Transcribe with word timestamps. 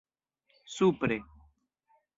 supre 0.79 1.19